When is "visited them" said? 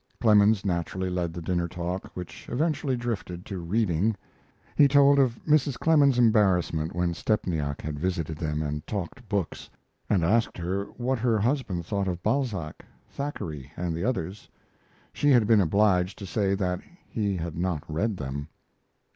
7.99-8.63